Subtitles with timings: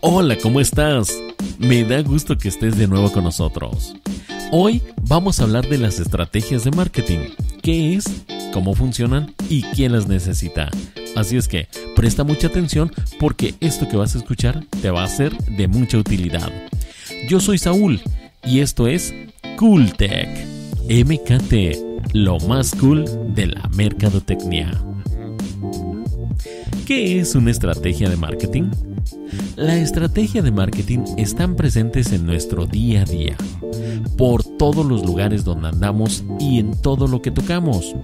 [0.00, 1.16] Hola, ¿cómo estás?
[1.58, 3.94] Me da gusto que estés de nuevo con nosotros.
[4.50, 7.20] Hoy vamos a hablar de las estrategias de marketing.
[7.62, 8.04] ¿Qué es?
[8.52, 9.34] ¿Cómo funcionan?
[9.48, 10.68] ¿Y quién las necesita?
[11.14, 15.08] Así es que presta mucha atención porque esto que vas a escuchar te va a
[15.08, 16.50] ser de mucha utilidad.
[17.28, 18.00] Yo soy Saúl
[18.44, 19.14] y esto es
[19.56, 20.28] CoolTech.
[20.88, 23.04] MKT, lo más cool
[23.34, 24.70] de la mercadotecnia.
[26.86, 28.64] ¿Qué es una estrategia de marketing?
[29.56, 33.36] La estrategia de marketing están presentes en nuestro día a día,
[34.16, 37.94] por todos los lugares donde andamos y en todo lo que tocamos.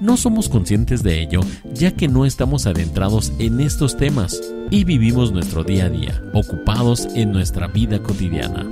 [0.00, 1.40] No somos conscientes de ello
[1.74, 4.40] ya que no estamos adentrados en estos temas
[4.70, 8.66] y vivimos nuestro día a día, ocupados en nuestra vida cotidiana.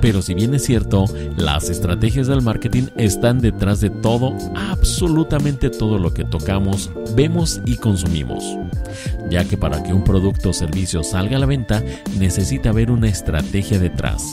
[0.00, 1.04] Pero si bien es cierto,
[1.36, 7.76] las estrategias del marketing están detrás de todo, absolutamente todo lo que tocamos, vemos y
[7.76, 8.44] consumimos.
[9.30, 11.82] Ya que para que un producto o servicio salga a la venta,
[12.18, 14.24] necesita haber una estrategia detrás.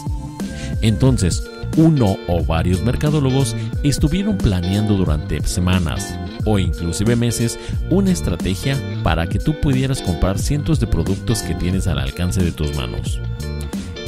[0.81, 1.43] Entonces,
[1.77, 9.39] uno o varios mercadólogos estuvieron planeando durante semanas o inclusive meses una estrategia para que
[9.39, 13.21] tú pudieras comprar cientos de productos que tienes al alcance de tus manos.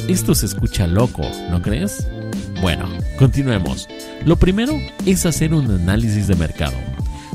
[0.08, 2.08] Esto se escucha loco, ¿no crees?
[2.60, 3.88] Bueno, continuemos.
[4.24, 4.74] Lo primero
[5.06, 6.76] es hacer un análisis de mercado.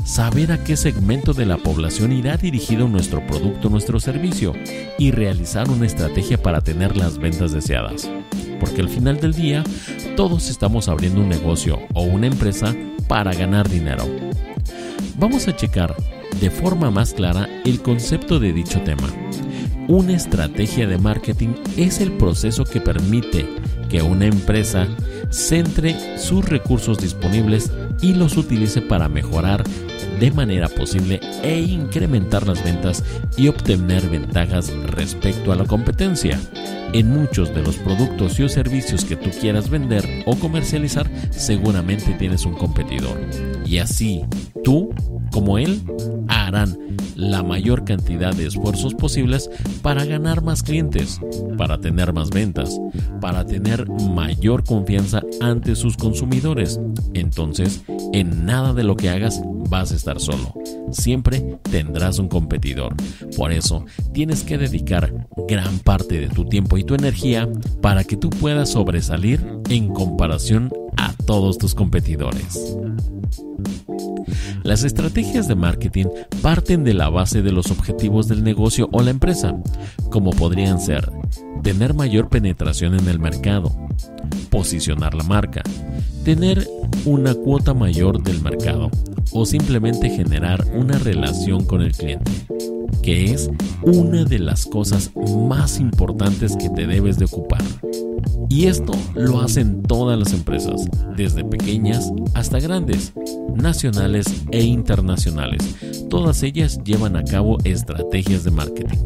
[0.04, 4.52] Saber a qué segmento de la población irá dirigido nuestro producto nuestro servicio
[4.98, 8.10] y realizar una estrategia para tener las ventas deseadas.
[8.60, 9.64] Porque al final del día,
[10.16, 12.74] todos estamos abriendo un negocio o una empresa
[13.06, 14.06] para ganar dinero.
[15.16, 15.96] Vamos a checar
[16.40, 19.08] de forma más clara el concepto de dicho tema.
[19.88, 23.48] Una estrategia de marketing es el proceso que permite
[23.88, 24.86] que una empresa
[25.30, 27.72] centre sus recursos disponibles
[28.02, 29.64] y los utilice para mejorar
[30.20, 33.02] de manera posible e incrementar las ventas
[33.38, 36.38] y obtener ventajas respecto a la competencia.
[36.92, 42.12] En muchos de los productos y o servicios que tú quieras vender o comercializar, seguramente
[42.18, 43.18] tienes un competidor.
[43.64, 44.22] Y así,
[44.62, 44.90] tú
[45.32, 45.80] como él
[46.48, 46.76] harán
[47.14, 49.50] la mayor cantidad de esfuerzos posibles
[49.82, 51.20] para ganar más clientes,
[51.56, 52.80] para tener más ventas,
[53.20, 56.80] para tener mayor confianza ante sus consumidores.
[57.14, 57.82] Entonces,
[58.12, 60.54] en nada de lo que hagas vas a estar solo.
[60.90, 62.94] Siempre tendrás un competidor.
[63.36, 67.48] Por eso, tienes que dedicar gran parte de tu tiempo y tu energía
[67.82, 72.76] para que tú puedas sobresalir en comparación a todos tus competidores.
[74.68, 76.08] Las estrategias de marketing
[76.42, 79.56] parten de la base de los objetivos del negocio o la empresa,
[80.10, 81.10] como podrían ser
[81.62, 83.74] tener mayor penetración en el mercado,
[84.50, 85.62] posicionar la marca,
[86.22, 86.68] tener
[87.06, 88.90] una cuota mayor del mercado
[89.32, 92.30] o simplemente generar una relación con el cliente,
[93.02, 93.48] que es
[93.80, 97.62] una de las cosas más importantes que te debes de ocupar.
[98.48, 103.12] Y esto lo hacen todas las empresas, desde pequeñas hasta grandes,
[103.54, 105.76] nacionales e internacionales.
[106.08, 108.98] Todas ellas llevan a cabo estrategias de marketing,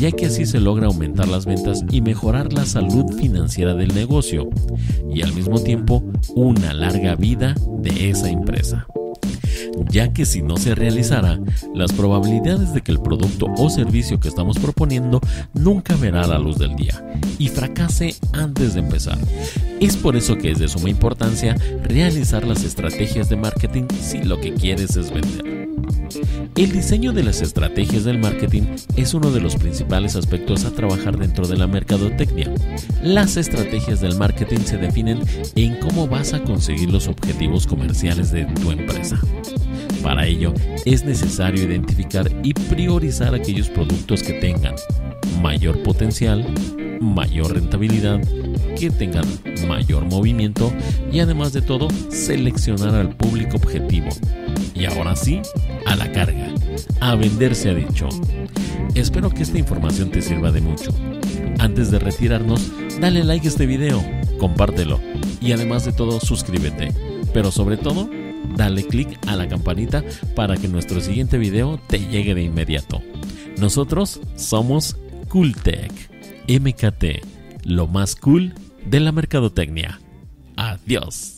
[0.00, 4.48] ya que así se logra aumentar las ventas y mejorar la salud financiera del negocio,
[5.12, 6.04] y al mismo tiempo
[6.36, 8.86] una larga vida de esa empresa
[9.88, 11.38] ya que si no se realizara,
[11.74, 15.20] las probabilidades de que el producto o servicio que estamos proponiendo
[15.54, 17.04] nunca verá la luz del día
[17.38, 19.18] y fracase antes de empezar.
[19.80, 24.40] Es por eso que es de suma importancia realizar las estrategias de marketing si lo
[24.40, 25.58] que quieres es vender.
[26.56, 28.62] El diseño de las estrategias del marketing
[28.96, 32.52] es uno de los principales aspectos a trabajar dentro de la mercadotecnia.
[33.02, 35.20] Las estrategias del marketing se definen
[35.54, 39.20] en cómo vas a conseguir los objetivos comerciales de tu empresa.
[40.02, 40.54] Para ello,
[40.84, 44.74] es necesario identificar y priorizar aquellos productos que tengan
[45.42, 46.46] mayor potencial,
[47.00, 48.20] mayor rentabilidad,
[48.78, 49.24] que tengan
[49.66, 50.72] mayor movimiento
[51.12, 54.08] y además de todo, seleccionar al público objetivo.
[54.74, 55.40] Y ahora sí,
[55.86, 56.48] a la carga.
[57.00, 58.08] A vender se ha dicho.
[58.94, 60.90] Espero que esta información te sirva de mucho.
[61.58, 62.70] Antes de retirarnos,
[63.00, 64.02] dale like a este video,
[64.38, 65.00] compártelo
[65.40, 66.92] y además de todo suscríbete.
[67.32, 68.08] Pero sobre todo,
[68.56, 70.04] dale click a la campanita
[70.34, 73.02] para que nuestro siguiente video te llegue de inmediato.
[73.58, 74.96] Nosotros somos
[75.28, 75.92] Cooltech,
[76.48, 78.54] MKT, lo más cool
[78.86, 80.00] de la mercadotecnia.
[80.56, 81.37] Adiós.